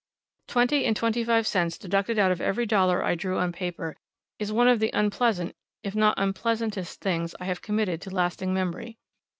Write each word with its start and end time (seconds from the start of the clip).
Twenty 0.47 0.85
and 0.85 0.95
twenty 0.97 1.23
five 1.23 1.45
cents 1.45 1.77
deducted 1.77 2.17
out 2.17 2.31
of 2.31 2.41
every 2.41 2.65
dollar 2.65 3.03
I 3.05 3.13
drew 3.13 3.37
on 3.37 3.51
paper 3.51 3.95
is 4.39 4.51
one 4.51 4.67
of 4.67 4.79
the 4.79 4.89
unpleasant, 4.95 5.55
if 5.83 5.93
not 5.93 6.17
unpleasantest 6.17 6.99
things 6.99 7.35
I 7.39 7.45
have 7.45 7.61
committed 7.61 8.01
to 8.01 8.09
lasting 8.09 8.51
memory. 8.51 8.97